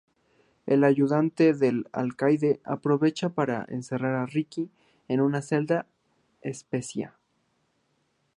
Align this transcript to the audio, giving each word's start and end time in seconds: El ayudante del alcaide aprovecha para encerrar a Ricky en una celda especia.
El 0.65 0.83
ayudante 0.83 1.53
del 1.53 1.87
alcaide 1.91 2.59
aprovecha 2.63 3.29
para 3.29 3.67
encerrar 3.69 4.15
a 4.15 4.25
Ricky 4.25 4.67
en 5.07 5.21
una 5.21 5.43
celda 5.43 5.85
especia. 6.41 7.13